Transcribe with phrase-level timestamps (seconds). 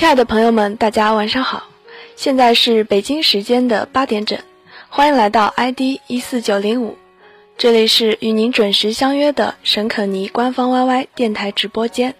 [0.00, 1.64] 亲爱的朋友们，大家晚上好，
[2.16, 4.38] 现在是北京时间的八点整，
[4.88, 6.96] 欢迎来到 ID 一四九零五，
[7.58, 12.14] 这里是与您准时相约的沈可妮官方 YY 电台直播间，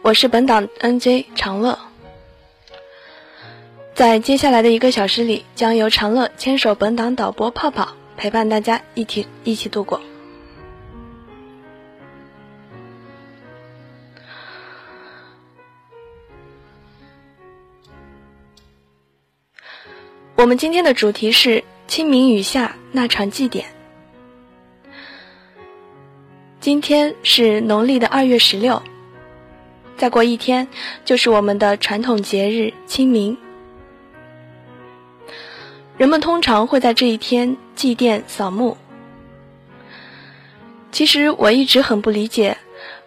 [0.00, 1.78] 我是本档 NJ 长乐，
[3.94, 10.00] 在接下来的一个小时里，将由长乐牵手本档导播泡泡陪伴大家一起一起度过。
[20.38, 23.66] 我们今天的主题是清明雨下那场祭典。
[26.60, 28.80] 今天是农历的二月十六，
[29.96, 30.68] 再过一天
[31.04, 33.36] 就是我们的传统节日清明。
[35.96, 38.76] 人们通常会在这一天祭奠扫墓。
[40.92, 42.56] 其实我一直很不理解，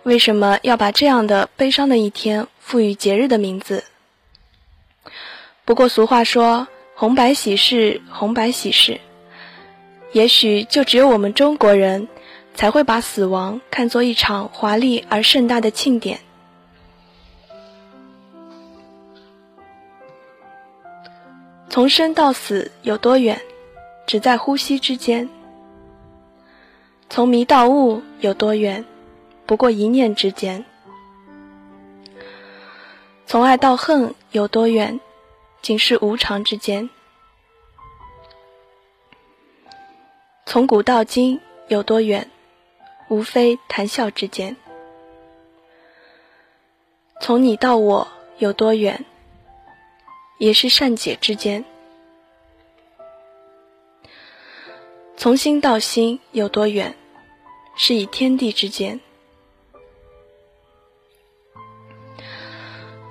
[0.04, 3.86] 为什么要把这样的悲伤的一天赋予节日的名字。
[5.64, 6.68] 不过俗话说。
[7.02, 9.02] 红白喜事，红白喜事。
[10.12, 12.08] 也许就只有我们中国人，
[12.54, 16.20] 才会把死亡看作一场华丽而盛大的庆典。
[21.72, 23.42] 从生到死有多远，
[24.06, 25.28] 只在呼吸之间；
[27.10, 28.86] 从迷到悟有多远，
[29.48, 30.64] 不过一念之间；
[33.26, 35.00] 从爱到恨有多远？
[35.62, 36.90] 仅是无常之间，
[40.48, 42.32] 从古到今有多远？
[43.10, 44.58] 无非谈笑之间。
[47.22, 48.08] 从你到我
[48.40, 49.06] 有多远？
[50.40, 51.64] 也是善解之间。
[55.16, 56.96] 从心到心有多远？
[57.76, 59.00] 是以天地之间。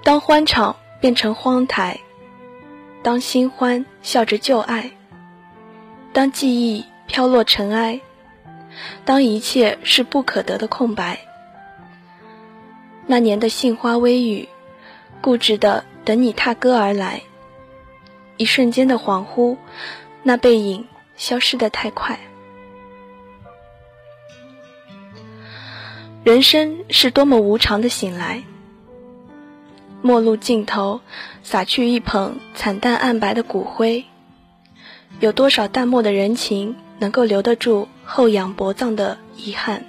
[0.02, 2.00] 当欢场变成荒台。
[3.02, 4.90] 当新欢笑着旧爱，
[6.12, 8.00] 当记忆飘落尘埃，
[9.06, 11.20] 当一切是不可得的空白。
[13.06, 14.48] 那年的杏花微雨，
[15.22, 17.22] 固执的等你踏歌而来。
[18.36, 19.56] 一瞬间的恍惚，
[20.22, 20.86] 那背影
[21.16, 22.20] 消失的太快。
[26.22, 28.42] 人生是多么无常的醒来。
[30.02, 31.00] 末路尽头，
[31.42, 34.04] 洒去一捧惨淡暗白的骨灰。
[35.18, 39.84] 有多少淡漠的人情，能够留得住厚养薄葬的遗憾？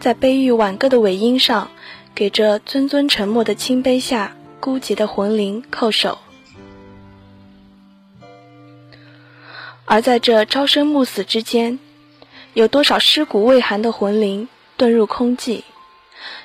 [0.00, 1.70] 在悲郁挽歌的尾音上，
[2.14, 6.18] 给这尊尊沉默的清碑下孤寂的魂灵叩首。
[9.84, 11.78] 而在这朝生暮死之间，
[12.54, 14.48] 有多少尸骨未寒的魂灵
[14.78, 15.62] 遁入空寂，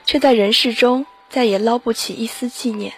[0.06, 1.06] 却在人世中。
[1.30, 2.94] 再也捞不起一丝纪念。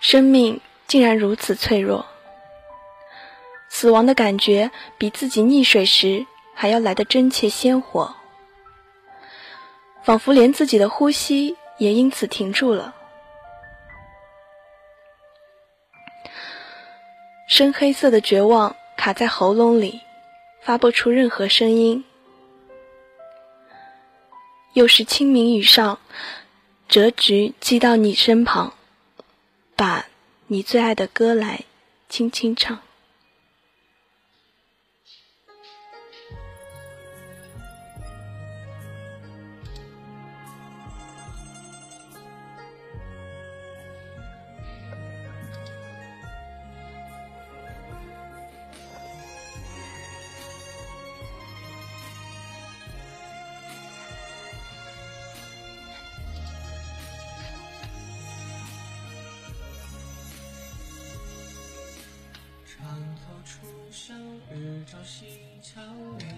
[0.00, 2.04] 生命竟然如此脆弱，
[3.68, 8.14] 死亡的感觉比自己溺水时还要来得真切鲜活，
[10.02, 12.94] 仿佛连自己的呼吸也因此停住了。
[17.48, 20.02] 深黑色的绝望卡在喉咙里，
[20.60, 22.04] 发不出任何声音。
[24.74, 25.98] 又是清明雨上，
[26.88, 28.74] 折菊寄到你身旁，
[29.74, 30.06] 把
[30.48, 31.64] 你最爱的歌来
[32.08, 32.80] 轻轻唱。
[64.86, 66.33] 朝夕长眠。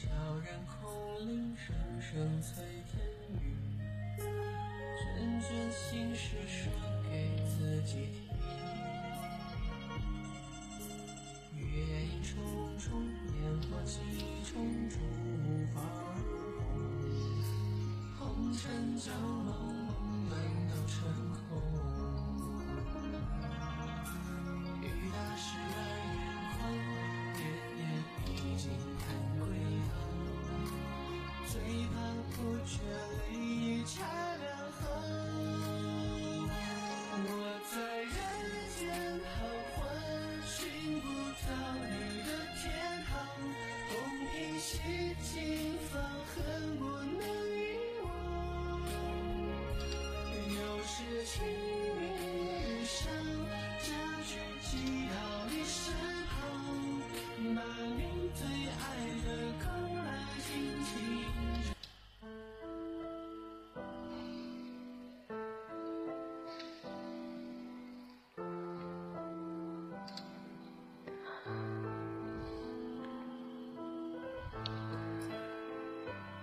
[0.00, 0.06] 悄
[0.46, 3.02] 然空灵，声声催天
[3.42, 3.58] 雨。
[4.16, 6.70] 卷卷心事说
[7.10, 8.30] 给自己听。
[11.56, 11.66] 月
[12.06, 13.98] 影重重，烟火几
[14.44, 14.94] 重，烛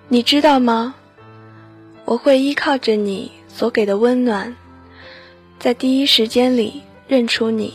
[0.07, 0.94] 你知道吗？
[2.06, 4.56] 我会依靠着你所给的温暖，
[5.60, 7.74] 在第一时间里认出你，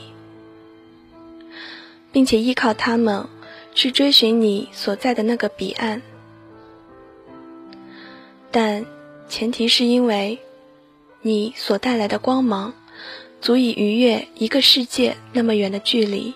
[2.12, 3.27] 并且依靠他们
[3.75, 6.03] 去追寻你所在的那个彼岸。
[8.53, 8.87] 但
[9.29, 10.38] 前提是因为
[11.23, 12.73] 你所带来的光芒，
[13.41, 16.35] 足以逾越一个世界那么远的距离。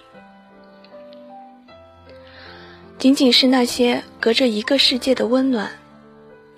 [2.99, 5.71] 仅仅是那些隔着一个世界的温暖。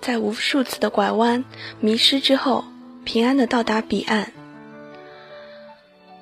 [0.07, 1.43] 在无数次的拐弯、
[1.81, 2.63] 迷失之后，
[3.03, 4.31] 平安的到达彼岸。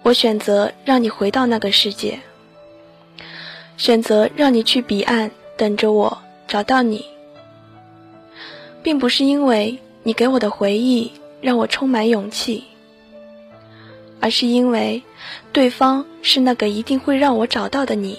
[0.02, 2.22] 我选择让你回到那个世界，
[3.78, 6.18] 选择让你去彼岸等着我
[6.48, 7.06] 找到你，
[8.82, 12.64] 并不是因为你给我的回忆让我充满勇气，
[14.20, 15.04] 而是因为
[15.54, 18.18] 对方是那个一定会让我找到的你。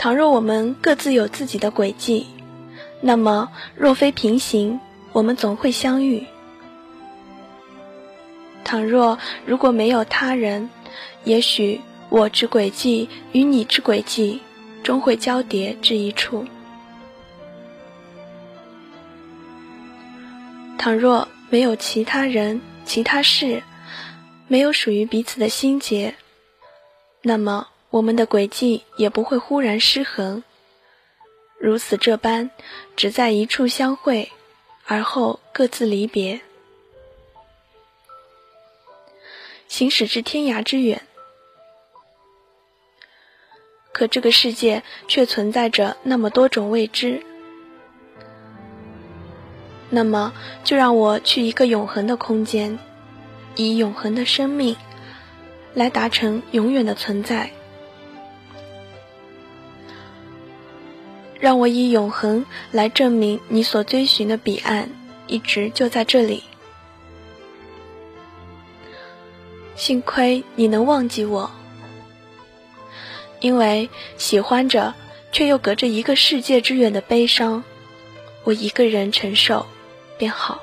[0.00, 2.26] 倘若我们各自有自己的轨迹，
[3.02, 4.80] 那么若非平行，
[5.12, 6.26] 我们总会相遇。
[8.64, 10.70] 倘若如果没有他人，
[11.24, 14.40] 也许我之轨迹与你之轨迹
[14.82, 16.46] 终会交叠至一处。
[20.78, 23.62] 倘若没有其他人、其他事，
[24.48, 26.14] 没有属于彼此的心结，
[27.20, 27.66] 那么。
[27.90, 30.44] 我们的轨迹也不会忽然失衡，
[31.58, 32.50] 如此这般，
[32.94, 34.30] 只在一处相会，
[34.86, 36.40] 而后各自离别，
[39.66, 41.02] 行驶至天涯之远。
[43.92, 47.20] 可这个世界却存在着那么多种未知，
[49.90, 52.78] 那么就让我去一个永恒的空间，
[53.56, 54.76] 以永恒的生命
[55.74, 57.50] 来达成永远的存在。
[61.40, 64.90] 让我以永恒来证明你所追寻的彼岸，
[65.26, 66.44] 一直就在这里。
[69.74, 71.50] 幸亏你能忘记我，
[73.40, 74.94] 因为喜欢着
[75.32, 77.64] 却又隔着一个世界之远的悲伤，
[78.44, 79.66] 我一个人承受
[80.18, 80.60] 便好。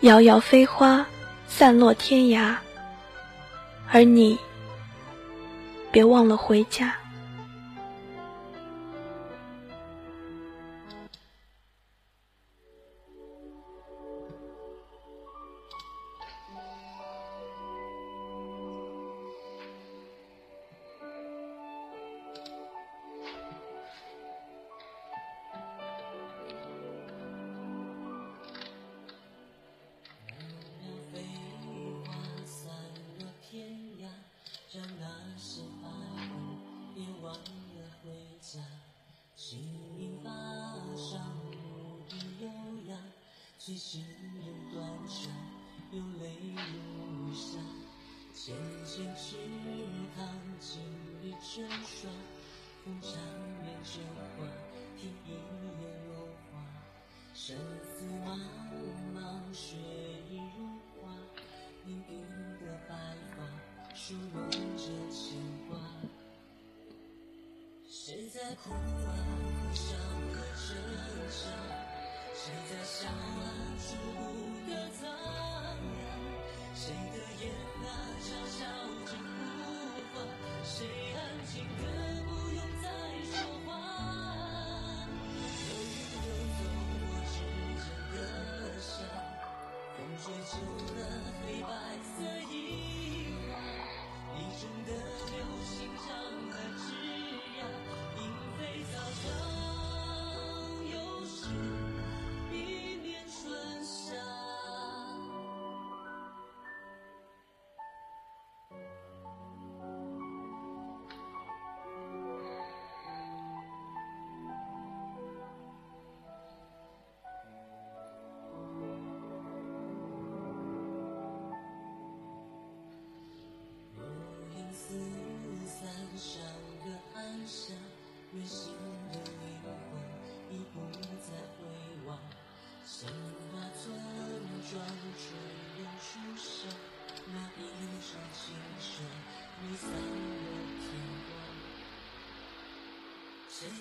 [0.00, 1.06] 遥遥飞花，
[1.48, 2.56] 散落天涯，
[3.90, 4.38] 而你。
[5.94, 7.03] 别忘了回家。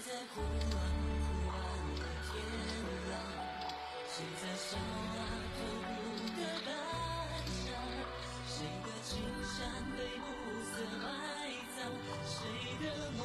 [0.05, 0.77] 在呼啊
[1.23, 1.51] 呼啊
[1.95, 2.31] 的天
[3.09, 3.15] 狼？
[4.09, 4.81] 谁在笑啊
[5.55, 5.95] 投入
[6.35, 6.67] 的胆
[7.47, 7.71] 伤？
[8.45, 9.09] 谁的青
[9.47, 9.55] 山
[9.95, 10.21] 被暮
[10.65, 11.07] 色埋
[11.77, 11.79] 葬？
[12.27, 12.35] 谁
[12.85, 13.23] 的梦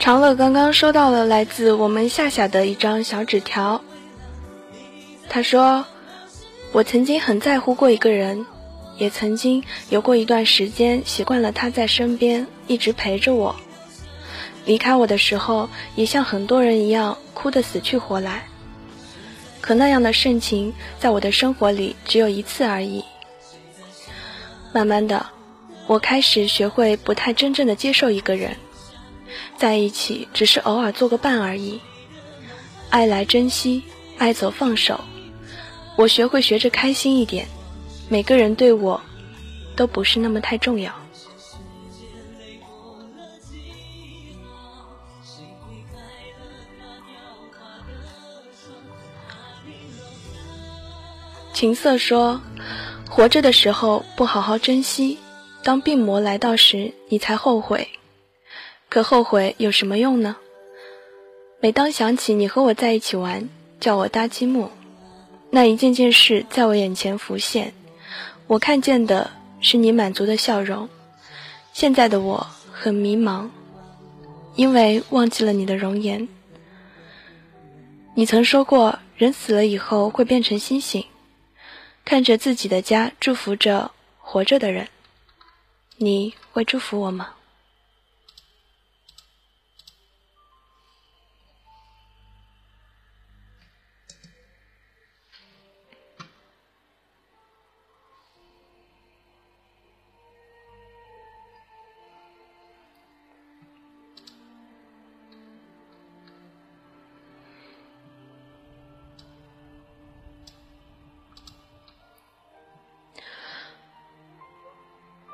[0.00, 3.82] 长乐刚刚收到了来自我们夏夏的一张小纸条，
[5.28, 5.84] 他说
[6.72, 8.46] ：“我曾经很在乎过一个人，
[8.96, 13.54] 也曾经有过一段时间习惯了他在身边，一直陪着我。
[14.64, 18.44] 离开我的时候，也像很多人一样哭得死去活来。
[19.60, 23.04] 可那样的盛情，在我的生活里只有一次而已。
[24.72, 25.26] 慢慢的，
[25.86, 28.56] 我开始学会不太真正的接受一个人。”
[29.56, 31.80] 在一起只是偶尔做个伴而已，
[32.88, 33.82] 爱来珍惜，
[34.18, 35.00] 爱走放手。
[35.96, 37.46] 我学会学着开心一点，
[38.08, 39.00] 每个人对我
[39.76, 40.92] 都不是那么太重要。
[51.52, 52.40] 琴瑟说
[53.06, 55.18] ：“活着的时候不好好珍惜，
[55.62, 57.86] 当病魔来到时，你才后悔。”
[58.90, 60.36] 可后悔有什么用呢？
[61.60, 64.70] 每当想起你和我在一起玩，叫我搭积木，
[65.48, 67.72] 那一件件事在我眼前浮现，
[68.48, 69.30] 我看见的
[69.60, 70.88] 是你满足的笑容。
[71.72, 73.50] 现在的我很迷茫，
[74.56, 76.28] 因为忘记了你的容颜。
[78.16, 81.04] 你曾说过，人死了以后会变成星星，
[82.04, 84.88] 看着自己的家，祝福着活着的人。
[85.96, 87.34] 你会祝福我吗？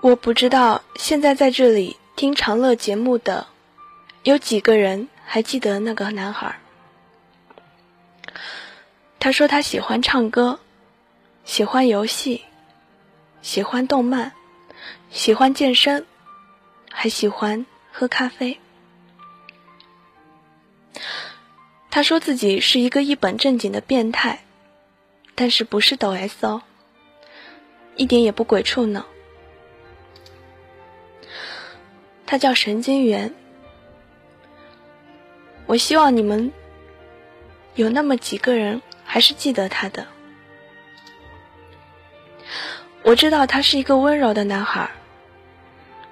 [0.07, 3.49] 我不知道现在在这里听长乐节目的
[4.23, 6.61] 有几个人还记得那个男孩。
[9.19, 10.61] 他说他喜欢唱歌，
[11.45, 12.45] 喜欢游戏，
[13.43, 14.31] 喜欢动漫，
[15.11, 16.07] 喜欢健身，
[16.93, 18.61] 还喜欢喝咖啡。
[21.91, 24.45] 他说自己是一个一本正经的变态，
[25.35, 26.63] 但是不是抖 S 哦，
[27.97, 29.05] 一点也不鬼畜呢。
[32.27, 33.33] 他叫神经元。
[35.67, 36.53] 我希望你们
[37.75, 40.07] 有那么几个人还是记得他的。
[43.03, 44.91] 我知道他是一个温柔的男孩，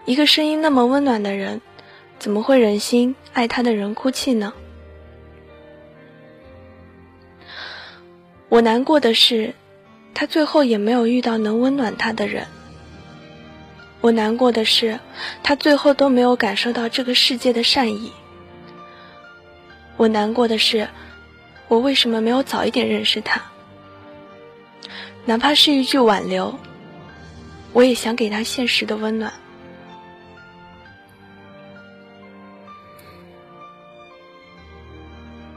[0.05, 1.61] 一个声音那么温暖的人，
[2.21, 4.53] 怎么会忍心爱他的人哭泣呢？
[8.49, 9.55] 我难过的是，
[10.15, 12.47] 他最后也没有遇到能温暖他的人。
[14.05, 15.01] 我难过的是，
[15.43, 18.13] 他最后都没有感受到这个世界的善意。
[19.97, 20.91] 我难过的是，
[21.69, 23.41] 我为什么没有早一点认识他？
[25.25, 26.59] 哪怕是一句挽留，
[27.73, 29.33] 我也想给他现实的温暖。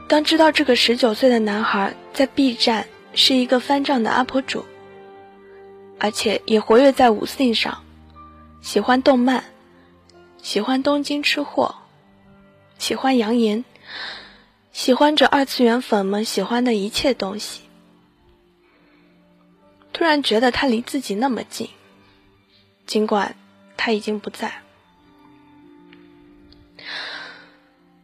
[0.08, 4.64] 当知道这个十九岁的男孩在 B 站是一个翻账的阿婆主，
[5.98, 7.84] 而且也活跃在五 C 上，
[8.60, 9.44] 喜欢动漫，
[10.42, 11.76] 喜欢东京吃货，
[12.78, 13.64] 喜欢扬言，
[14.72, 17.62] 喜欢着二次元粉们喜欢的一切东西，
[19.92, 21.70] 突然觉得他离自己那么近，
[22.86, 23.36] 尽管
[23.76, 24.62] 他已经不在。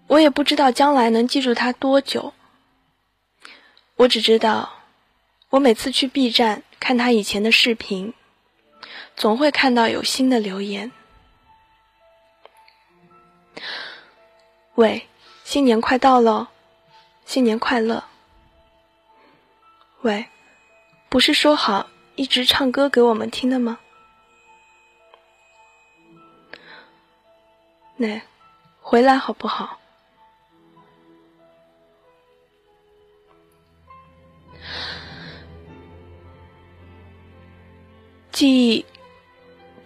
[0.07, 2.33] 我也不知道将来能记住他多久。
[3.97, 4.73] 我只知道，
[5.51, 8.13] 我每次去 B 站看他以前的视频，
[9.17, 10.93] 总会看到有新的留言。
[14.75, 15.09] 喂，
[15.45, 16.51] 新年快到了，
[17.25, 18.05] 新年快乐。
[20.03, 20.27] 喂，
[21.09, 23.79] 不是说好一直唱歌给我们听的吗？
[27.97, 28.21] 那，
[28.81, 29.79] 回来好不好？
[38.33, 38.85] 记忆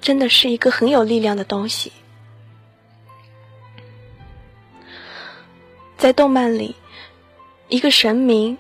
[0.01, 1.93] 真的是一个很有力量的东西。
[5.97, 6.77] 在动漫里，
[7.69, 8.57] 一个神明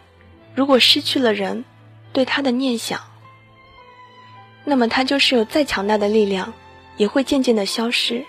[0.54, 1.64] 如果失去了人
[2.12, 3.00] 对他的念想，
[4.64, 6.52] 那么他就是有再强大的力量，
[6.96, 8.24] 也会渐渐的消失。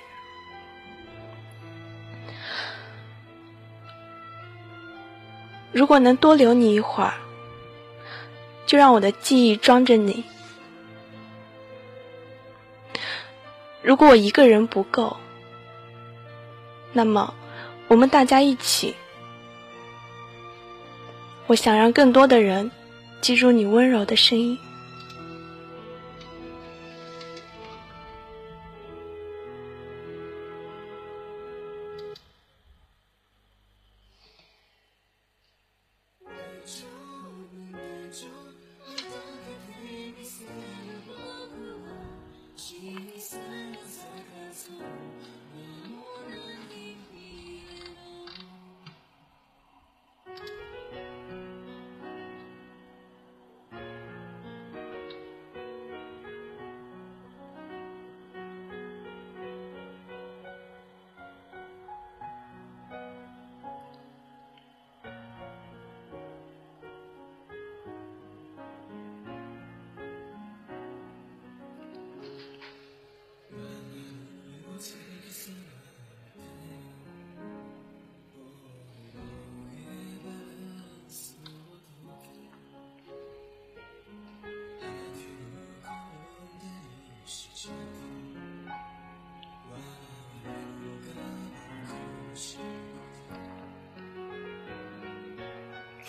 [5.71, 7.13] 如果能多留你一会儿，
[8.65, 10.23] 就让我的记忆装着你。
[13.81, 15.17] 如果我一个人不够，
[16.93, 17.33] 那么
[17.87, 18.95] 我们大家一起。
[21.47, 22.69] 我想让更多的人
[23.21, 24.59] 记住你温柔的声音。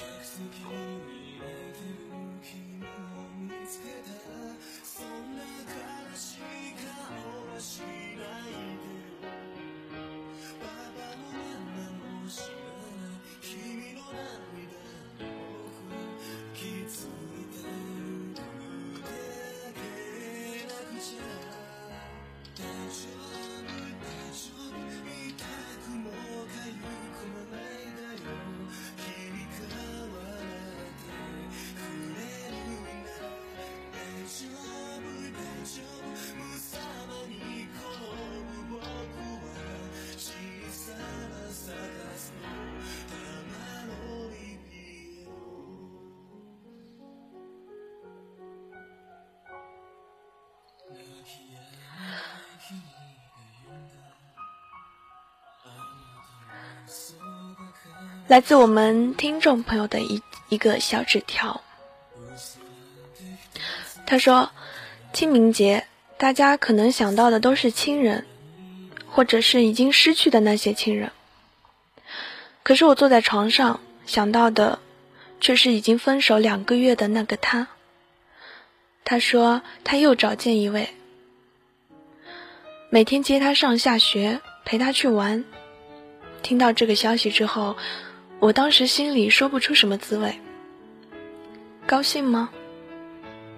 [0.00, 1.09] 每次
[58.30, 61.62] 来自我们听众朋友的一一个小纸条，
[64.06, 64.52] 他说
[65.12, 68.24] ：“清明节，大家可能想到的都是亲人，
[69.08, 71.10] 或者是已经失去的那些亲人。
[72.62, 74.78] 可是我坐在床上想到的，
[75.40, 77.66] 却是已经分手两个月的那个他。
[79.02, 80.90] 他说他又找见一位，
[82.90, 85.44] 每天接他上下学，陪他去玩。
[86.44, 87.76] 听到这个消息之后。”
[88.40, 90.34] 我当时心里说不出什么滋味，
[91.86, 92.48] 高兴吗？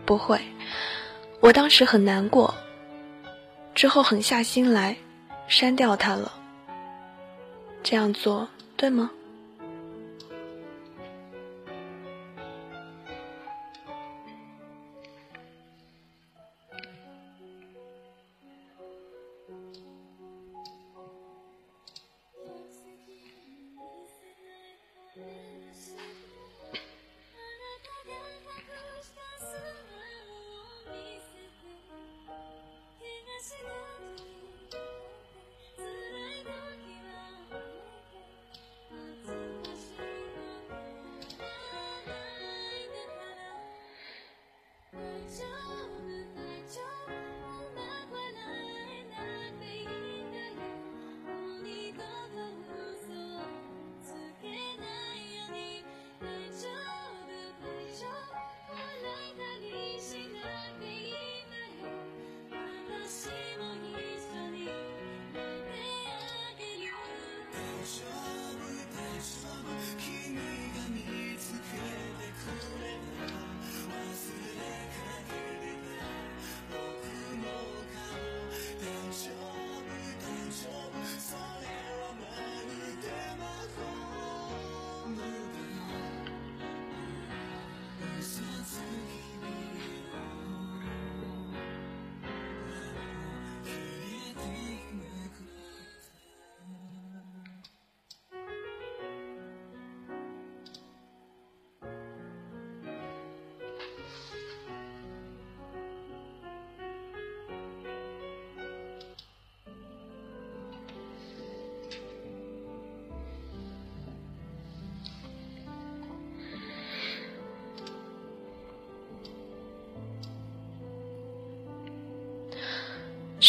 [0.05, 0.41] 不会，
[1.39, 2.53] 我当时很难过，
[3.77, 4.97] 之后狠下心来
[5.47, 6.33] 删掉他了。
[7.85, 9.09] 这样做对吗？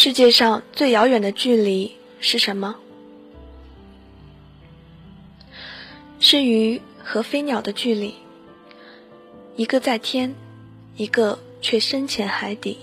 [0.04, 2.76] 世界上最遥远的距离是什么？
[6.20, 8.14] 是鱼和飞鸟的距离，
[9.56, 10.34] 一个在天，
[10.98, 12.80] 一个却深潜海底。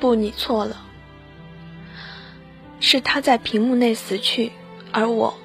[0.00, 0.84] 不，你错了，
[2.80, 4.50] 是他在屏幕内死去，
[4.90, 5.38] 而我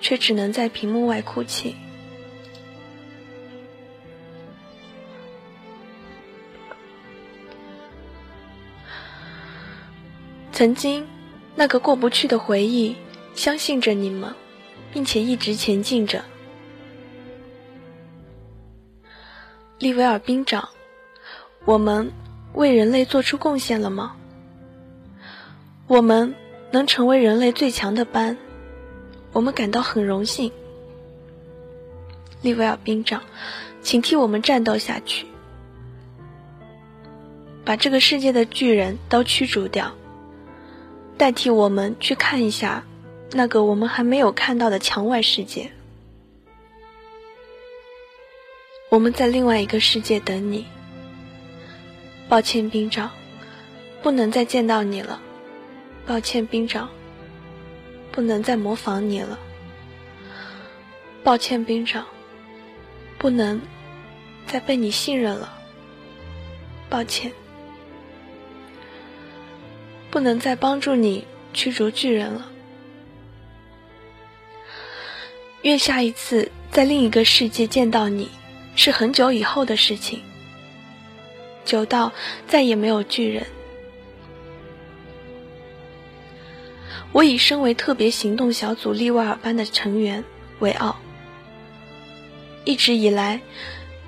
[0.00, 1.74] 却只能在屏幕外哭泣。
[10.58, 11.06] 曾经，
[11.54, 12.96] 那个过不去的回忆，
[13.36, 14.34] 相信着你们，
[14.92, 16.24] 并且一直前进着。
[19.78, 20.70] 利维尔兵长，
[21.64, 22.10] 我们
[22.54, 24.16] 为人类做出贡献了吗？
[25.86, 26.34] 我们
[26.72, 28.36] 能成为人类最强的班，
[29.32, 30.50] 我们感到很荣幸。
[32.42, 33.22] 利维尔兵长，
[33.80, 35.24] 请替我们战斗下去，
[37.64, 39.94] 把这个世界的巨人都驱逐掉。
[41.18, 42.84] 代替我们去看一下
[43.32, 45.72] 那个我们还没有看到的墙外世界。
[48.88, 50.64] 我们在另外一个世界等你。
[52.28, 53.10] 抱歉，兵长，
[54.02, 55.20] 不能再见到你了。
[56.06, 56.88] 抱歉，兵长，
[58.12, 59.38] 不能再模仿你了。
[61.24, 62.06] 抱歉，兵长，
[63.18, 63.60] 不能
[64.46, 65.52] 再被你信任了。
[66.88, 67.32] 抱歉。
[70.10, 72.50] 不能再帮助你驱逐巨人了。
[75.62, 78.30] 愿下一次在另一个世界见到你，
[78.76, 80.20] 是很久以后的事情，
[81.64, 82.12] 久到
[82.46, 83.46] 再也没有巨人。
[87.12, 90.24] 我以身为特别行动小组利瓦尔班的成员
[90.60, 90.96] 为傲。
[92.64, 93.40] 一直以来，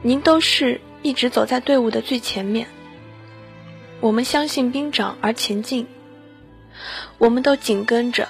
[0.02, 2.68] 您都是一直走在队伍的最前面。
[4.00, 5.86] 我们相信兵长而前进，
[7.18, 8.26] 我们都紧跟着，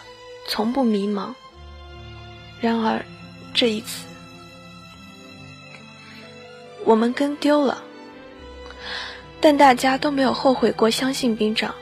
[0.48, 1.32] 从不迷茫。
[2.60, 3.04] 然而，
[3.54, 4.04] 这一次，
[6.84, 7.84] 我们跟丢了，
[9.40, 11.72] 但大家都没有后悔过相信兵长，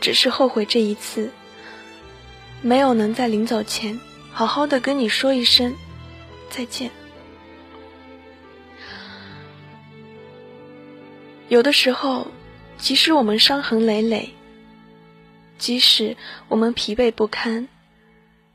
[0.00, 1.30] 只是后悔这一次
[2.62, 4.00] 没有能在临走前
[4.32, 5.74] 好好的跟你说一声
[6.48, 6.90] 再见。
[11.48, 12.26] 有的时候。
[12.78, 14.30] 即使我们伤痕累累，
[15.58, 16.16] 即使
[16.48, 17.68] 我们疲惫不堪，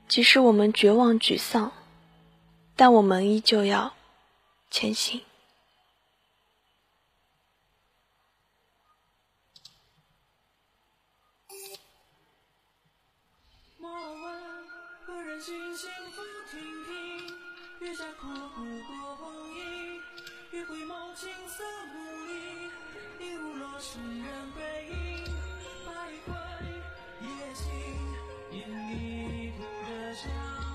[0.08, 1.72] 即使我们绝望沮丧，
[2.76, 3.94] 但我们依旧要
[4.72, 5.22] 前行。
[23.84, 24.96] 行人背影，
[25.84, 25.88] 徘
[26.26, 26.32] 徊
[27.20, 27.62] 夜静，
[28.58, 30.24] 眼迷途的唱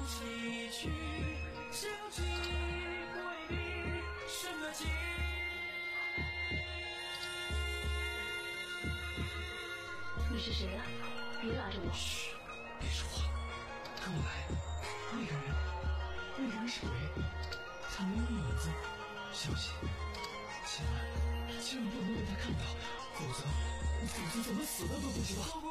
[0.06, 0.92] 起曲，
[1.72, 3.16] 相机回
[3.48, 3.56] 忆
[4.28, 4.86] 什么景？
[10.30, 10.82] 你是谁呀？
[11.40, 11.90] 别拉着我！
[11.94, 12.34] 嘘，
[12.78, 13.24] 别说话。
[14.04, 14.28] 跟我来，
[15.12, 15.42] 那个人，
[16.36, 16.90] 那个人是鬼，
[17.96, 18.68] 他没有影子，
[19.32, 19.72] 小心，
[20.66, 20.94] 千万
[21.62, 22.60] 千万不能被他看到，
[23.18, 23.42] 否则
[24.06, 25.67] 否则怎么死的都不知道。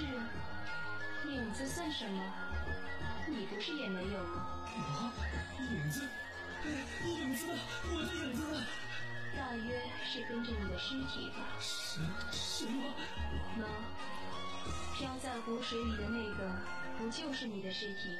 [0.00, 0.24] 是啊，
[1.28, 2.22] 影子算什么？
[3.28, 4.46] 你不是也没有吗？
[5.58, 6.08] 我影子，
[6.64, 6.66] 哎
[7.06, 7.58] 影子呢？
[7.84, 8.64] 我的影子呢？
[9.36, 11.44] 大约是跟着你的尸体吧。
[11.60, 12.00] 什
[12.32, 12.82] 什么？
[13.58, 13.62] 喏，
[14.96, 16.50] 飘在湖水里的那个，
[16.96, 18.16] 不就是你的尸体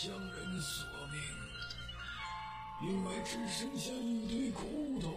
[0.00, 1.20] 向人索命。
[2.88, 5.08] 因为只剩下一堆骨头，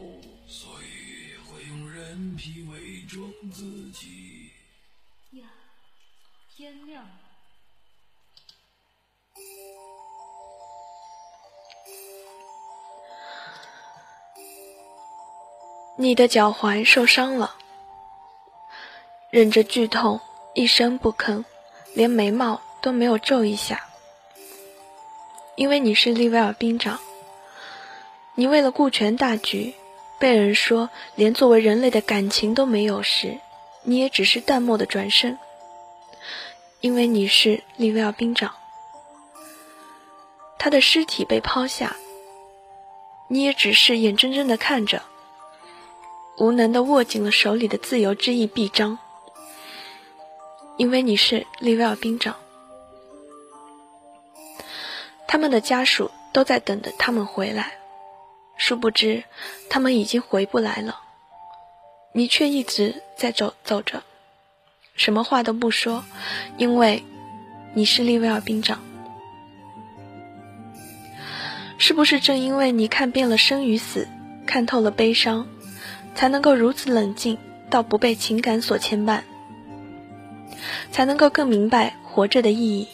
[0.48, 4.50] 所以会用人皮伪装自己。
[5.34, 5.46] 呀，
[6.56, 7.12] 天亮了。
[16.00, 17.56] 你的脚踝受伤了，
[19.30, 20.20] 忍着剧痛，
[20.56, 21.46] 一声不吭，
[21.94, 23.91] 连眉毛都没有皱一下。
[25.56, 27.00] 因为你是利威尔兵长，
[28.36, 29.74] 你为了顾全大局，
[30.20, 33.38] 被人说连作为人类的感情都没有时，
[33.84, 35.38] 你也只是淡漠的转身。
[36.80, 38.56] 因为你是利威尔兵长，
[40.58, 41.96] 他的尸体被抛下，
[43.28, 45.04] 你也只是眼睁睁的看着。
[46.38, 48.98] 无能的握紧了手里的自由之翼臂章，
[50.78, 52.36] 因为你是利威尔兵长，
[55.32, 57.72] 他们的家属都在等着他们回来，
[58.58, 59.24] 殊不知
[59.70, 61.00] 他们已经回不来了，
[62.12, 64.04] 你却一直在走走着，
[64.94, 66.04] 什么话都不说，
[66.58, 67.06] 因为
[67.74, 68.82] 你是利威尔兵长。
[71.78, 74.10] 是不是正因为你看遍了生与死，
[74.46, 75.48] 看透了悲伤？
[76.14, 77.38] 才能够如此冷静
[77.70, 79.22] 到不被情感所牵绊，
[80.92, 82.90] 才能够更明白活着的意义。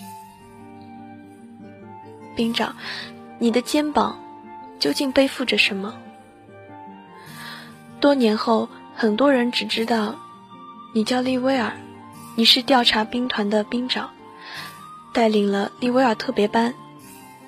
[2.37, 2.77] 兵长，
[3.39, 4.19] 你的肩膀
[4.79, 5.95] 究竟背负着什么？
[7.99, 10.15] 多年后，很多人只知道
[10.93, 11.75] 你叫利威尔，
[12.35, 14.11] 你是调查兵团的兵长，
[15.13, 16.75] 带领了利威尔特别班。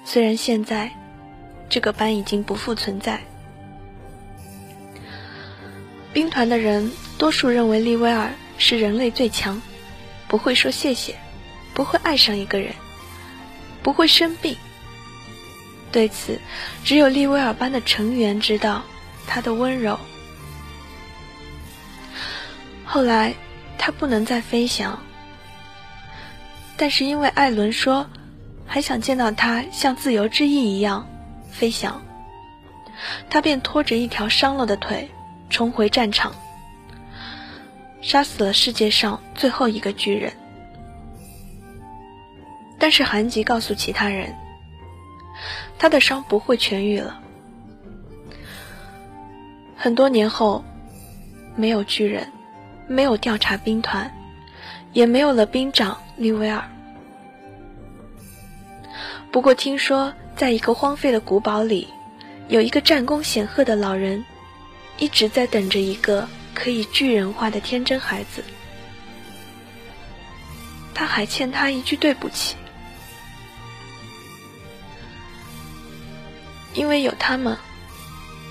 [0.04, 0.92] 虽然现在
[1.70, 3.22] 这个班已经不复存在。
[6.12, 9.62] 兵团的人多数认为利威尔是人类最强，
[10.28, 11.16] 不会说谢谢，
[11.76, 12.74] 不会爱上一个人，
[13.84, 14.58] 不会生病。
[15.92, 16.40] 对此，
[16.84, 18.84] 只有利威尔班的成员知道
[19.26, 20.00] 他的温柔。
[22.86, 23.34] 后来，
[23.78, 25.00] 他不能再飞翔，
[26.78, 28.08] 但是因为艾伦说
[28.68, 31.08] 还想见到他像自由之翼一样
[31.52, 32.02] 飞翔，
[33.30, 35.10] 他便拖着一条伤了的腿
[35.50, 36.36] 重回战场，
[38.02, 40.34] 杀死了世界上最后一个巨人。
[42.78, 44.36] 但是韩吉告诉其他人。
[45.80, 47.20] 他的伤不会痊愈了。
[49.76, 50.64] 很多年后，
[51.56, 52.32] 没有巨人，
[52.86, 54.14] 没有调查兵团，
[54.92, 56.62] 也没有了兵长利维尔。
[59.32, 61.88] 不过听说，在一个荒废的古堡里，
[62.50, 64.26] 有一个战功显赫的老人，
[64.98, 68.44] 一直在等着一个可以巨人化的天真孩子。
[70.94, 72.58] 他还欠他一句对不起。
[76.74, 77.58] 因为有他们，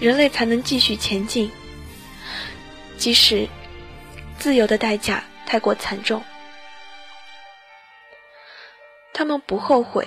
[0.00, 1.50] 人类才能继续前进，
[2.96, 3.48] 即使
[4.38, 6.22] 自由的代价太过惨重。
[9.12, 10.06] 他们不后悔，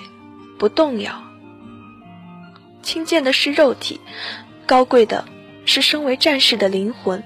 [0.58, 1.22] 不动摇。
[2.82, 4.00] 轻贱的是肉体，
[4.66, 5.24] 高贵的
[5.66, 7.22] 是身为战士的灵魂。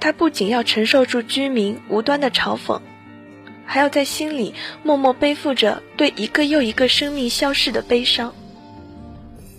[0.00, 2.80] 他不仅要承受住居民无端的嘲讽。
[3.70, 8.34] 还要在心里默默背负着对一个又一个生命消逝的悲伤，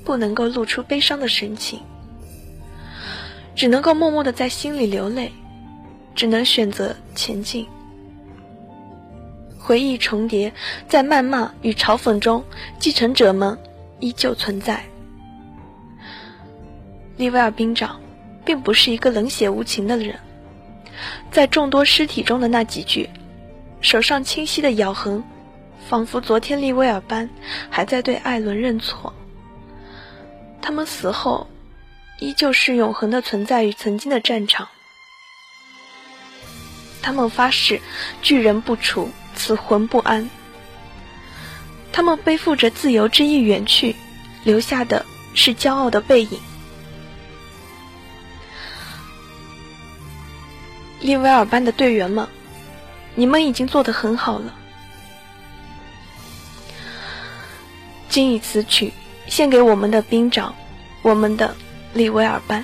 [0.04, 1.80] 不能够露出悲伤的神情，
[3.56, 5.32] 只能够默默的在心里流泪，
[6.16, 7.68] 只能选择前进。
[9.60, 10.52] 回忆重叠，
[10.88, 12.44] 在谩骂与嘲讽中，
[12.80, 13.56] 继承者们
[14.00, 14.84] 依旧存在。
[17.16, 18.00] 利威尔兵长，
[18.44, 20.18] 并不是一个冷血无情的人，
[21.30, 23.08] 在众多尸体中的那几具。
[23.82, 25.24] 手上清晰的咬痕，
[25.88, 27.30] 仿佛昨天利威尔班
[27.70, 29.14] 还在对艾伦认错。
[30.62, 31.48] 他们死后，
[32.20, 34.68] 依旧是永恒的存在于曾经的战场。
[37.02, 37.82] 他们发誓，
[38.22, 40.30] 巨人不除，此魂不安。
[41.94, 43.96] 他们背负着自由之翼远去，
[44.44, 46.40] 留下的是骄傲的背影。
[51.00, 52.28] 利威尔班的队员们。
[53.20, 54.56] 你们已经做得很好了。
[58.08, 58.94] 今以此曲
[59.28, 60.56] 献给我们的兵长，
[61.02, 61.54] 我们的
[61.94, 62.64] 利威尔班。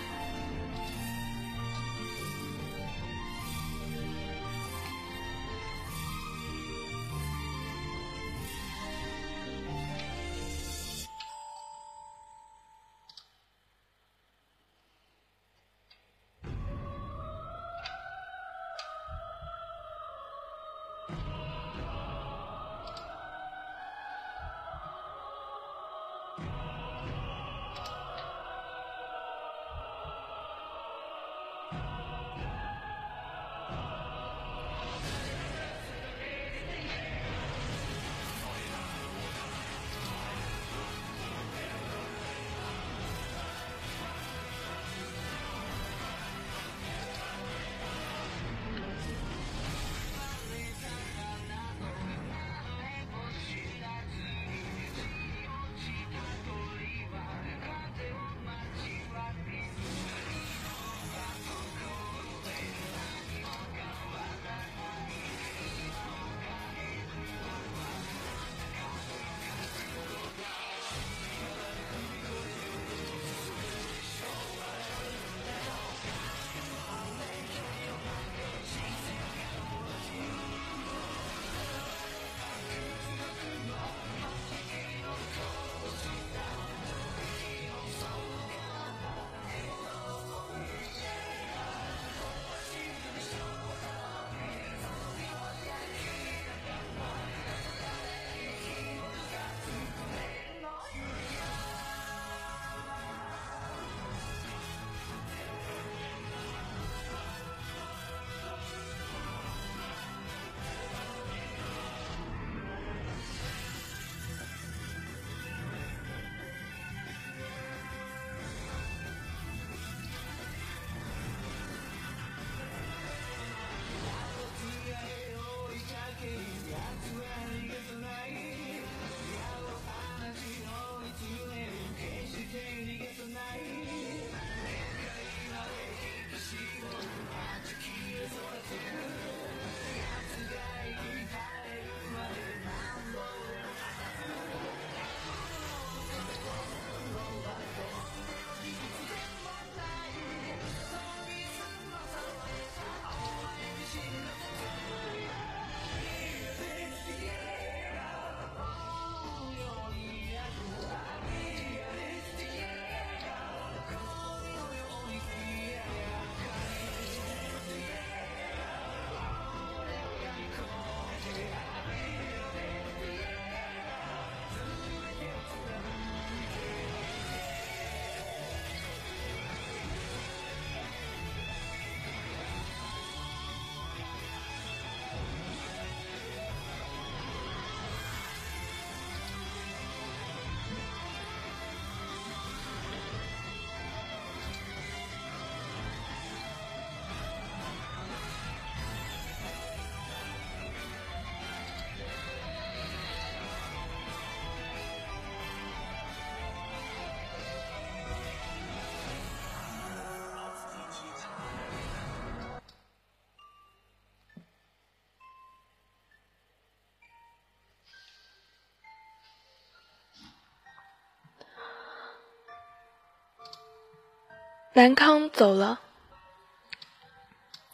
[224.78, 225.80] 南康走了，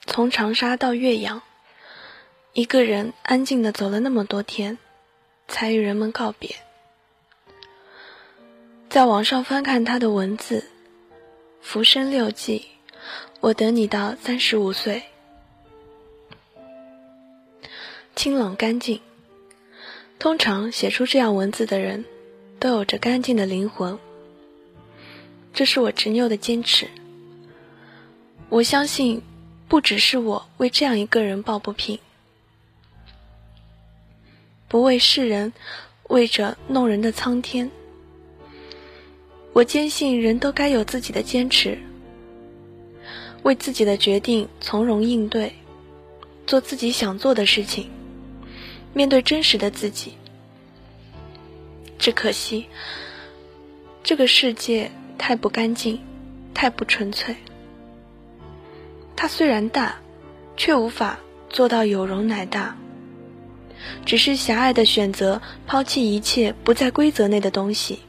[0.06, 1.42] 从长沙到岳阳，
[2.54, 4.78] 一个人安静的走了那么多天，
[5.48, 6.56] 才与人们告别。
[8.88, 10.60] 在网上翻看他的文字，
[11.60, 12.68] 《浮生六记》，
[13.40, 15.02] 我等你到三十五岁，
[18.16, 19.02] 清冷干净。
[20.20, 22.06] 通常写出这样文字的人，
[22.60, 23.98] 都有着干净的灵魂。
[25.62, 26.88] 这是我执拗的坚持。
[28.50, 29.22] 我相信，
[29.68, 32.00] 不只是我为这样一个人抱不平，
[34.68, 35.54] 不为世人，
[36.10, 37.70] 为着弄人的苍天。
[39.54, 41.78] 我坚信，人都该有自己的坚持，
[43.44, 45.54] 为自己的决定从容应对，
[46.48, 47.88] 做自己想做的事情，
[48.96, 50.14] 面对真实的自己。
[52.00, 52.66] 只可惜，
[54.02, 54.90] 这个世界。
[55.24, 56.00] 太不干净，
[56.52, 57.36] 太不纯粹。
[59.16, 59.98] 它虽然大，
[60.58, 62.76] 却无法做到有容乃大。
[64.04, 68.00] 只是狭隘的选择，抛弃一切不在规则内的东西。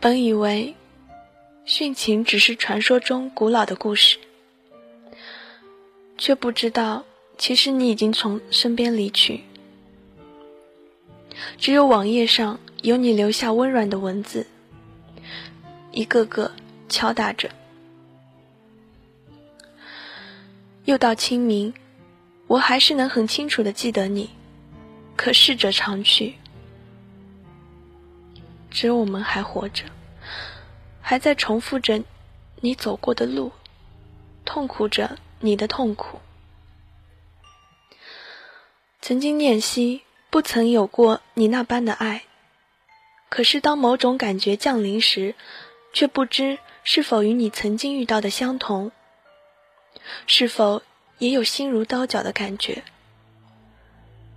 [0.00, 0.74] 本以为
[1.66, 4.16] 殉情只是传说中古老的故事，
[6.16, 7.04] 却不知道，
[7.36, 9.42] 其实你已经从身边离去。
[11.58, 12.58] 只有网页上。
[12.82, 14.46] 有你留下温软的文字，
[15.90, 16.52] 一个个
[16.88, 17.50] 敲打着。
[20.84, 21.74] 又到清明，
[22.46, 24.30] 我还是能很清楚的记得你，
[25.16, 26.36] 可逝者常去，
[28.70, 29.82] 只有我们还活着，
[31.00, 32.00] 还在重复着
[32.60, 33.50] 你走过的路，
[34.44, 36.20] 痛苦着你的痛苦。
[39.00, 40.02] 曾经念惜，
[40.36, 42.24] 不曾有过你那般的爱。
[43.30, 45.34] 可是，当某种感觉降临时，
[45.94, 48.92] 却不知是否与你曾经遇到的相同，
[50.26, 50.82] 是否
[51.16, 52.84] 也有心如刀绞的感觉，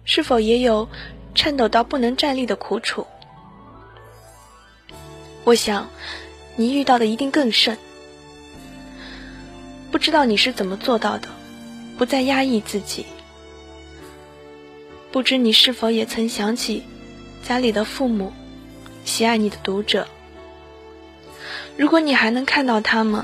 [0.06, 0.88] 是否也有
[1.36, 3.06] 颤抖到不能站立的苦楚？
[5.44, 5.90] 我想，
[6.56, 7.78] 你遇到的一定更甚。
[9.92, 11.28] 不知道你是怎么做到的，
[11.98, 13.06] 不再压抑自己。
[15.12, 16.84] 不知你是否也曾想起
[17.44, 18.32] 家里的父母？
[19.06, 20.08] 喜爱你的读者，
[21.78, 23.24] 如果你还能看到他们，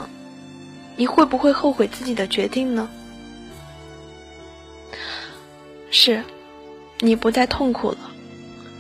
[0.96, 2.90] 你会不会后悔自己的决定呢？
[5.92, 6.24] 是，
[7.00, 7.98] 你不再痛苦了，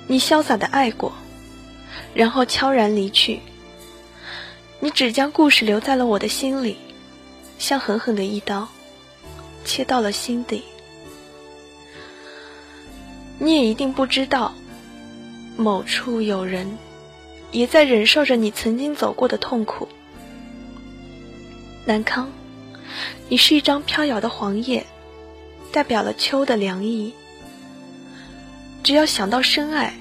[0.07, 1.13] 你潇洒的爱过，
[2.15, 3.41] 然后悄然离去。
[4.79, 6.77] 你只将故事留在了我的心里，
[7.59, 8.67] 像狠狠的一刀，
[9.63, 10.63] 切到了心底。
[13.39, 14.53] 你也一定不知道，
[15.57, 16.77] 某处有人。
[17.51, 19.87] 也在忍受着你曾经走过的痛苦，
[21.85, 22.29] 南康，
[23.29, 24.85] 你是一张飘摇的黄叶，
[25.71, 27.13] 代表了秋的凉意。
[28.83, 29.93] 只要想到深爱，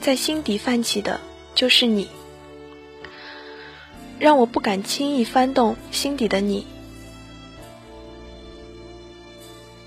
[0.00, 1.20] 在心底泛起的
[1.54, 2.08] 就是你，
[4.18, 6.66] 让我不敢轻易翻动心底的你。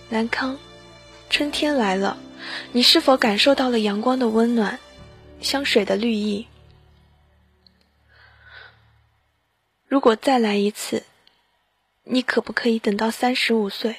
[0.10, 0.60] 南康，
[1.32, 2.18] 春天来了，
[2.72, 4.80] 你是否感受到了阳光的温暖，
[5.42, 6.48] 香水的绿意？
[9.88, 11.04] 如果再来一次，
[12.04, 13.98] 你可不可以等到三十五岁，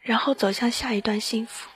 [0.00, 1.70] 然后走向下一段幸福？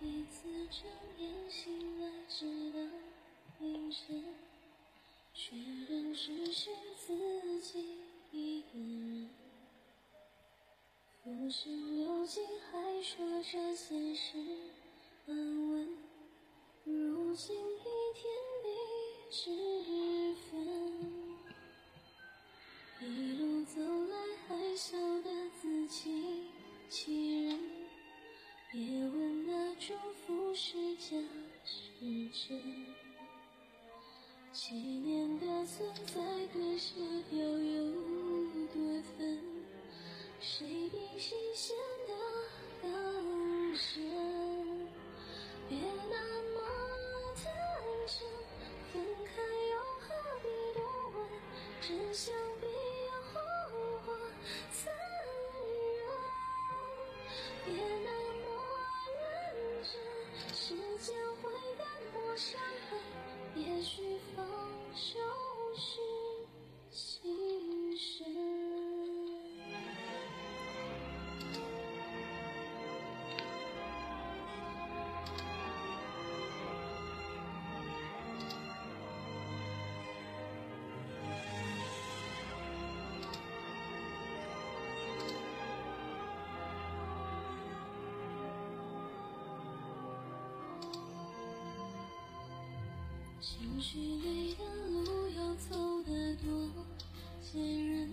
[0.00, 0.88] 一次睁
[1.18, 2.78] 眼醒来，直到
[3.60, 4.24] 凌晨，
[5.34, 5.56] 却
[5.88, 7.98] 仍只是自己
[8.32, 9.28] 一个人。
[11.24, 14.38] 浮生流尽，还说着现实
[15.26, 15.36] 安
[15.70, 15.88] 稳。
[16.84, 18.24] 如今一天
[18.62, 18.66] 比
[19.32, 19.42] 之
[20.48, 20.54] 分，
[23.00, 23.04] 一
[23.38, 26.44] 路走来，还笑得自欺
[26.88, 27.85] 欺人。
[28.72, 29.94] 别问那祝
[30.26, 31.16] 福是假
[31.64, 32.60] 是真，
[34.52, 36.20] 几年的存在，
[36.52, 37.00] 可是
[37.30, 37.92] 又有
[38.74, 39.38] 多分？
[40.40, 41.76] 谁比谁显
[42.08, 42.12] 得
[42.82, 44.02] 更深？
[45.68, 45.78] 别
[46.10, 46.16] 那
[46.52, 46.58] 么
[47.36, 47.44] 天
[48.06, 48.18] 真，
[48.92, 48.94] 分
[49.24, 50.04] 开又何
[50.42, 50.44] 必
[50.76, 50.80] 多
[51.14, 51.16] 问
[51.80, 52.34] 真相
[62.36, 62.60] 相
[62.90, 62.98] 逢
[63.54, 64.02] 也许
[64.36, 64.44] 放
[64.94, 65.18] 手
[65.74, 66.00] 是
[93.48, 96.68] 情绪里的路要走得多
[97.40, 98.10] 坚韧，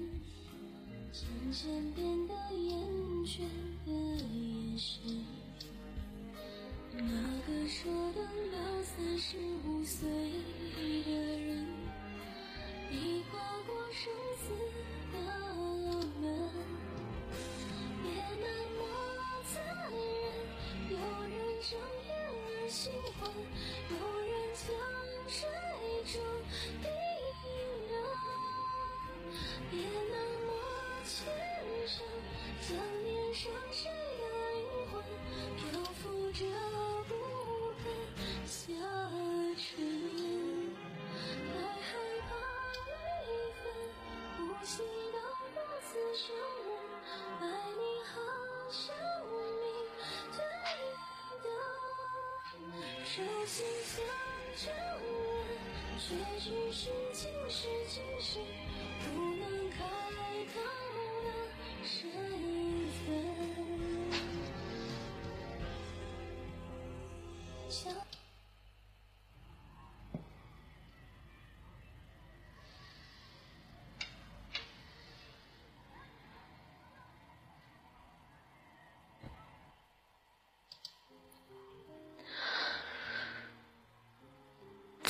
[1.11, 2.71] 渐渐变得厌
[3.25, 3.39] 倦
[3.83, 5.01] 的眼神
[6.91, 7.01] 那
[7.47, 8.23] 个说等
[53.15, 53.93] 手心相
[54.57, 55.53] 承认，
[55.99, 56.03] 却
[56.39, 56.81] 只是
[57.13, 58.39] 今世今世
[59.03, 59.05] 不
[59.35, 59.62] 能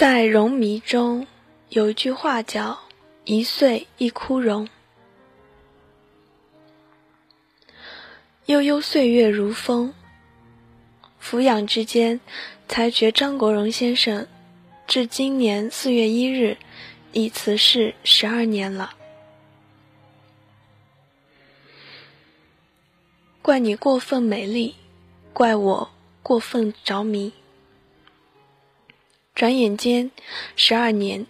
[0.03, 1.25] 在容迷中
[1.69, 2.77] 有一句话叫
[3.23, 4.67] “一岁一枯荣”，
[8.47, 9.93] 悠悠岁月如风。
[11.19, 12.19] 俯仰之间，
[12.67, 14.27] 才觉张国荣先生
[14.85, 16.57] 至今年四月一日
[17.13, 18.95] 已辞世十二年了。
[23.41, 24.75] 怪你过分美丽，
[25.31, 25.89] 怪我
[26.21, 27.31] 过分着迷。
[29.43, 30.09] 转眼间，
[30.55, 31.27] 十二年，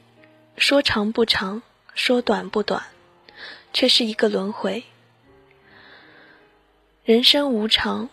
[0.55, 1.63] 说长不长，
[1.95, 2.83] 说短不短，
[3.73, 4.83] 却是一个轮回。
[7.03, 8.09] 人生无常，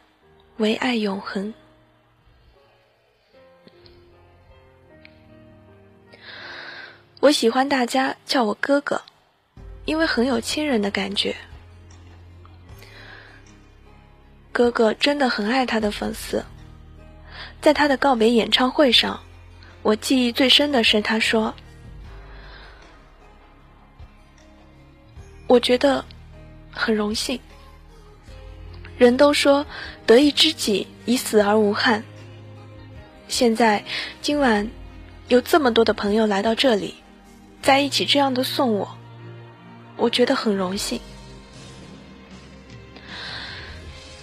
[0.57, 1.53] 唯爱永恒。
[7.20, 9.03] 我喜欢大家叫我哥哥，
[9.84, 11.36] 因为很有亲人的感觉。
[14.51, 16.46] 哥哥真的很爱他的粉丝，
[17.61, 19.22] 在他的告别演唱会上。
[19.83, 21.55] 我记忆最深的是，他说
[25.49, 26.05] ：“我觉得
[26.70, 27.41] 很荣幸。
[28.99, 29.64] 人都说
[30.07, 32.05] 得一知己，以死而无憾。
[33.28, 33.85] 现在
[34.20, 34.68] 今晚
[35.28, 36.97] 有这么多的朋友来到这里，
[37.62, 38.97] 在一起这样的送我，
[39.97, 41.01] 我觉得很荣幸。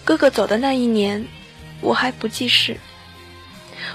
[0.05, 1.26] 哥哥走的那一年，
[1.82, 2.78] 我还不记事。”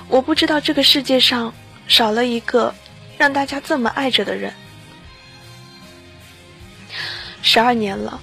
[0.08, 1.54] 我不知道这个世界上
[1.88, 2.74] 少了一个
[3.18, 4.52] 让大家这么爱着的人。
[7.42, 8.20] 十二年了，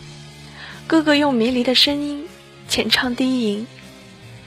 [0.87, 2.27] 哥哥用迷离的声音
[2.67, 3.67] 浅唱低吟，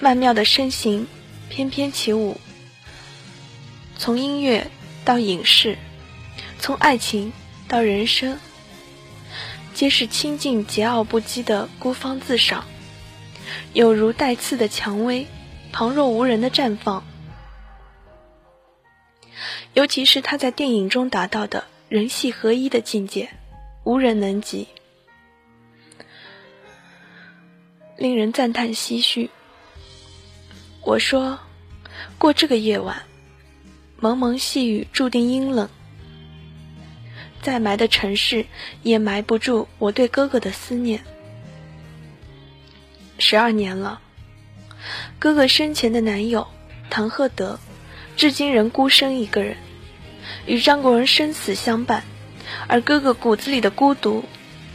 [0.01, 1.07] 曼妙的身形
[1.49, 2.41] 翩翩起舞。
[3.99, 4.71] 从音乐
[5.05, 5.79] 到影视，
[6.59, 7.33] 从爱情
[7.69, 8.39] 到人生，
[9.75, 12.65] 皆是清净桀骜不羁的孤芳自赏，
[13.73, 15.27] 有如带刺的蔷薇，
[15.71, 17.05] 旁若无人的绽放。
[19.75, 23.31] 尤其是他在电影中达到的人戏合一的境界，
[23.85, 24.69] 无人能及，
[27.97, 29.31] 令人赞叹唏嘘。
[30.83, 31.39] 我说，
[32.19, 33.03] 过这个夜晚，
[33.99, 35.69] 蒙蒙细雨注定阴冷，
[37.41, 38.45] 再埋的城市
[38.83, 41.03] 也埋不住我对哥哥的思念。
[43.19, 44.03] 十二年了，
[45.19, 46.47] 哥哥生前的男友
[46.91, 47.59] 唐鹤德。
[48.17, 49.57] 至今仍孤身一个人，
[50.47, 52.05] 与张国荣生死相伴，
[52.69, 54.25] 而哥哥骨子里的孤独、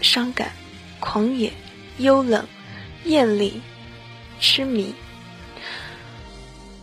[0.01, 0.51] 伤感、
[0.99, 1.53] 狂野、
[1.97, 2.45] 幽冷、
[3.05, 3.61] 艳丽、
[4.39, 4.93] 痴迷，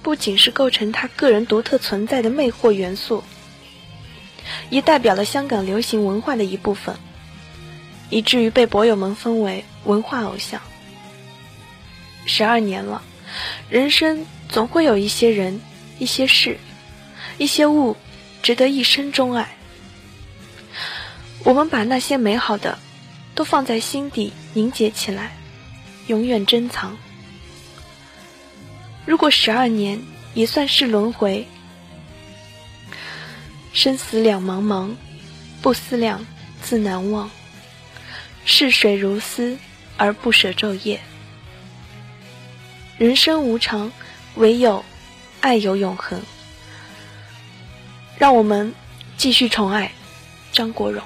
[0.02, 3.22] 不仅是构成他个人独特存在的魅惑元素，
[4.70, 6.96] 也代表了香港流行文化的一部分，
[8.08, 10.62] 以至于被博友们封为文化偶像。
[12.26, 13.02] 十二年了，
[13.68, 15.60] 人生总会有一些人。
[15.98, 16.58] 一些事，
[17.38, 17.96] 一些物，
[18.42, 19.56] 值得一生钟爱。
[21.44, 22.78] 我们把那些美好的，
[23.34, 25.36] 都放在心底凝结起来，
[26.06, 26.96] 永远珍藏。
[29.06, 30.00] 如果十二年
[30.32, 31.46] 也算是轮回，
[33.72, 34.94] 生死两茫茫，
[35.60, 36.24] 不思量，
[36.62, 37.30] 自难忘。
[38.46, 39.58] 逝水如斯，
[39.96, 41.00] 而不舍昼夜。
[42.96, 43.90] 人生无常，
[44.36, 44.84] 唯有。
[45.44, 46.18] 爱有永恒，
[48.16, 48.74] 让我们
[49.18, 49.92] 继续宠爱
[50.50, 51.04] 张国荣。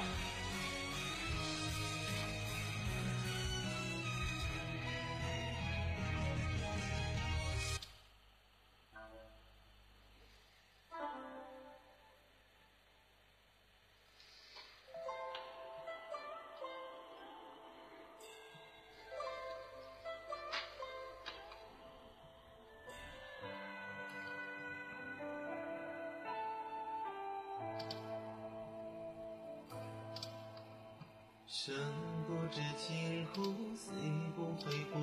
[33.39, 33.93] 情乎，死
[34.35, 34.97] 不悔悟。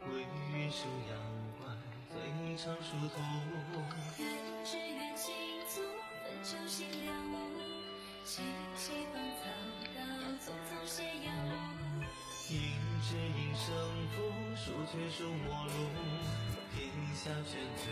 [0.00, 1.12] 归于戍阳
[1.58, 1.76] 关，
[2.08, 3.20] 飞长殊途。
[4.18, 4.24] 愿
[4.64, 5.34] 只愿倾
[5.68, 5.82] 诉，
[6.24, 7.34] 分秋心了无。
[8.24, 8.40] 萋
[8.74, 9.44] 萋芳草
[9.94, 10.00] 道，
[10.40, 11.52] 匆匆斜阳路。
[12.48, 12.56] 应
[13.02, 13.66] 知应胜
[14.14, 14.16] 负，
[14.56, 15.70] 数却数陌路。
[16.74, 17.84] 天下全随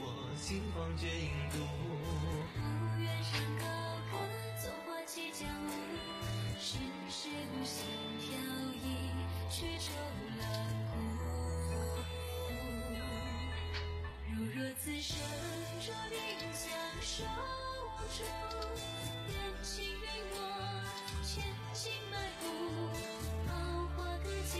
[0.00, 0.02] 我，
[0.36, 1.56] 心慌绝影独。
[2.54, 2.60] 不
[3.00, 3.64] 愿山高
[9.58, 9.90] 逸，去愁
[10.38, 10.46] 兰
[10.86, 10.94] 谷。
[14.30, 15.16] 如若此生
[15.80, 16.16] 注定
[16.52, 16.62] 相
[17.02, 17.24] 守
[17.82, 18.16] 无处，
[19.26, 19.34] 愿
[19.64, 20.36] 情允我
[21.24, 21.42] 千
[21.72, 22.44] 金买骨。
[23.48, 23.50] 桃
[23.96, 24.54] 花的尽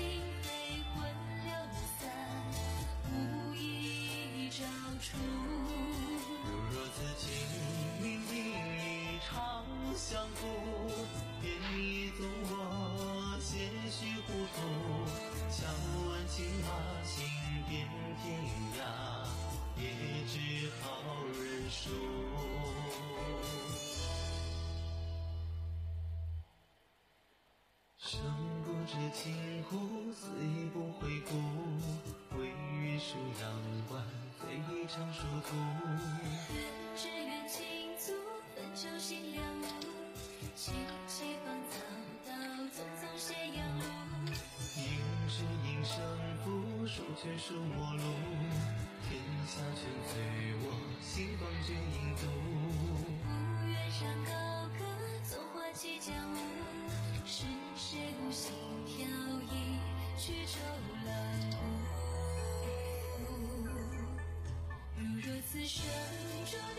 [35.38, 35.50] 长殊途。
[36.96, 37.64] 只愿倾
[37.96, 38.12] 诉，
[38.54, 39.64] 分秋心了无。
[40.56, 40.70] 萋
[41.06, 41.74] 萋芳草
[42.26, 42.32] 道，
[42.74, 43.84] 匆匆斜阳路。
[44.76, 44.82] 应
[45.28, 45.94] 是应生
[46.44, 48.02] 不，数却数陌路。
[65.68, 65.84] 旋
[66.50, 66.77] 转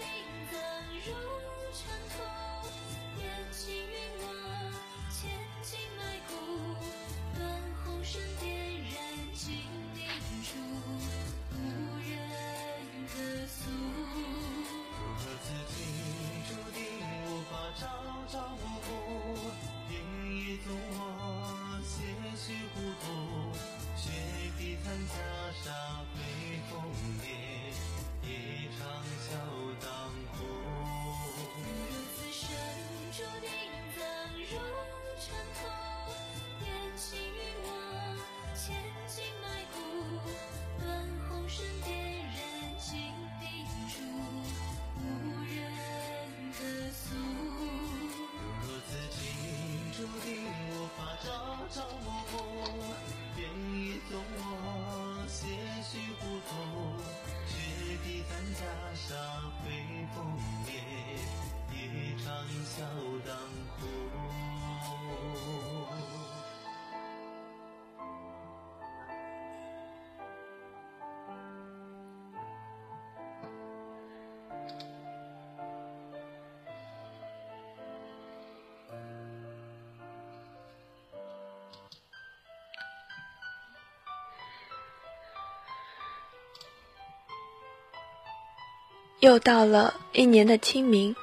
[89.20, 91.14] 又到了一年的清明，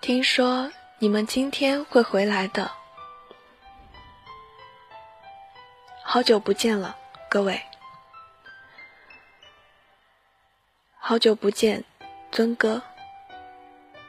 [0.00, 2.70] 听说你们今天会回来的，
[6.02, 6.96] 好久不见了，
[7.28, 7.60] 各位，
[10.96, 11.84] 好久不见，
[12.32, 12.80] 尊哥，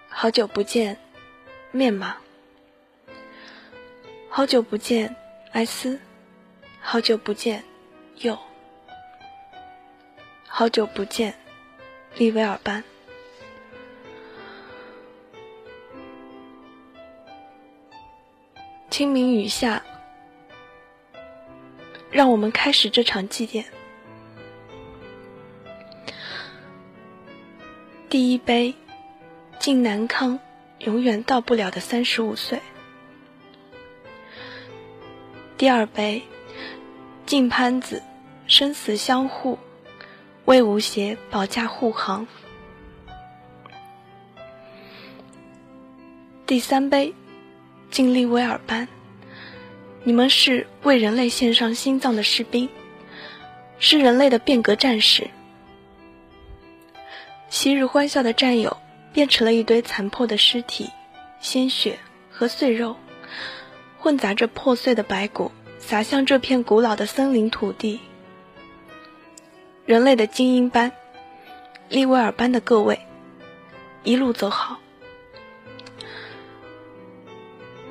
[0.07, 0.97] 好久不见，
[1.71, 2.15] 面马，
[4.29, 5.13] 好久不见，
[5.51, 5.99] 艾斯，
[6.79, 7.65] 好久不见，
[8.19, 8.39] 又，
[10.47, 11.37] 好久不见。
[12.17, 12.83] 利维尔班。
[18.89, 19.83] 清明雨下，
[22.09, 23.65] 让我们开始这场祭奠。
[28.07, 28.73] 第一杯，
[29.59, 30.39] 敬南康
[30.79, 32.61] 永远到不了的三十五岁。
[35.57, 36.23] 第二杯，
[37.25, 38.01] 敬潘子
[38.47, 39.59] 生死相护。
[40.45, 42.27] 为吴邪保驾护航。
[46.45, 47.15] 第三杯，
[47.89, 48.87] 敬利威尔班。
[50.03, 52.69] 你们是为人类献上心脏的士兵，
[53.79, 55.31] 是人类的变革战士。
[57.49, 58.77] 昔日欢笑的战友，
[59.13, 60.91] 变成了一堆残破的尸体、
[61.39, 61.97] 鲜血
[62.29, 62.95] 和碎肉，
[63.97, 67.99] 混杂着破碎的白骨，洒向这片古老的森林土地。
[69.85, 70.91] 人类的精英班，
[71.89, 72.99] 利威尔班的各位，
[74.03, 74.79] 一路走好。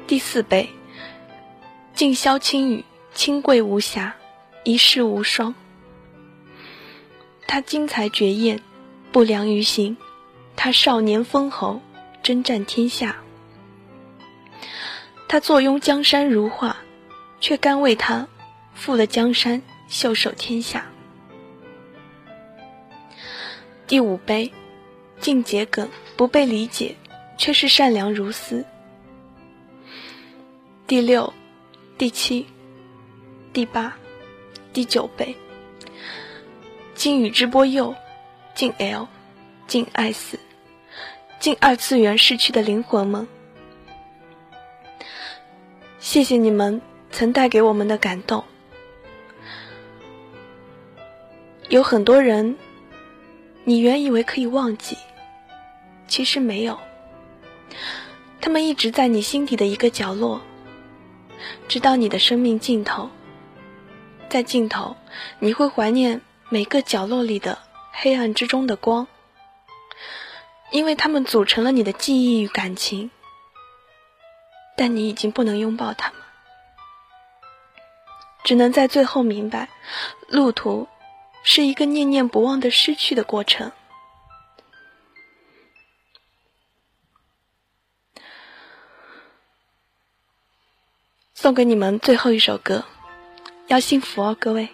[0.09, 0.71] 第四杯，
[1.95, 2.85] 敬萧青雨，
[3.15, 4.17] 清贵无瑕，
[4.65, 5.55] 一世无双。
[7.47, 8.61] 他精彩绝艳，
[9.13, 9.97] 不良于行；
[10.57, 11.81] 他少年封侯，
[12.25, 13.19] 征战天下。
[15.29, 16.77] 他坐拥江山如画，
[17.41, 18.27] 却甘为他
[18.75, 20.87] 负了江山，袖手天下。
[23.95, 24.53] 第五杯，
[25.21, 26.97] 敬桔梗，不被理解，
[27.39, 28.65] 却是善良如斯。
[30.85, 31.33] 第六、
[31.97, 32.45] 第七、
[33.53, 33.97] 第八、
[34.73, 35.33] 第九杯，
[36.97, 37.95] 敬宇智波鼬，
[38.53, 39.07] 敬 L，
[39.69, 40.41] 敬 S，
[41.39, 43.29] 敬二次元逝去的灵魂们。
[46.01, 46.83] 谢谢你们
[47.13, 48.43] 曾带给我们的感动。
[51.69, 52.57] 有很多人，
[53.65, 54.97] 你原以为可以忘记，
[56.07, 56.79] 其实没有，
[58.41, 60.43] 他们一直在你心底的一个角落。
[61.69, 63.11] 直到你的生命尽头，
[64.29, 64.97] 在尽头，
[65.39, 67.59] 你会怀念每个角落里的
[67.93, 69.07] 黑暗之中的光，
[70.71, 73.11] 因为他们组成了你的记忆与感情。
[74.77, 76.21] 但你已经不能拥抱他们，
[78.43, 79.69] 只能在最后明白，
[80.29, 80.89] 路途
[81.45, 83.71] 是一个念念不忘的失去的过程。
[91.35, 92.87] 送给你们最后一首歌，
[93.67, 94.71] 要幸福哦，各位。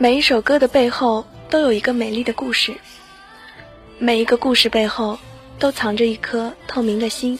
[0.00, 2.76] 每一首歌的背后都有一个美丽的故事，
[3.98, 5.18] 每一个故事背后
[5.58, 7.38] 都藏着一颗透明的心。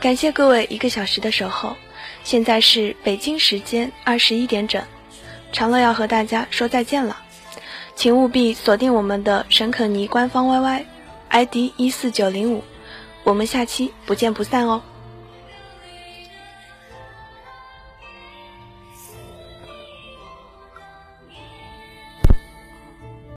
[0.00, 1.76] 感谢各位一个小时的守候，
[2.22, 4.82] 现在是北京时间二十一点整，
[5.52, 7.16] 长乐要和大家说再见了，
[7.96, 12.62] 请务必锁定我们的沈可妮官方 YY，ID 一四九零五，
[13.24, 14.80] 我们下期不见不散哦。